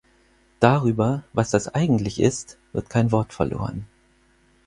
Darüber, 0.59 1.25
was 1.31 1.51
das 1.51 1.67
eigentlich 1.75 2.19
ist, 2.19 2.57
wird 2.73 2.89
kein 2.89 3.11
Wort 3.11 3.33
verloren. 3.33 3.85